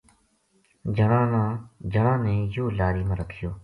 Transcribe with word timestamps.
جنا 1.93 2.13
نے 2.23 2.33
یوہ 2.53 2.75
لاری 2.77 3.03
ما 3.07 3.15
رکھیو 3.21 3.49